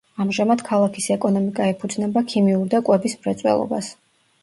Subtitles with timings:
[0.23, 3.97] ამჟამად ქალაქის ეკონომიკა ეფუძნება ქიმიურ და კვების მრეწველობას.